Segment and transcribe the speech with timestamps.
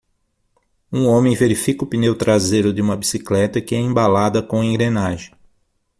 [0.91, 5.31] Um homem verifica o pneu traseiro de uma bicicleta que é embalada com engrenagem.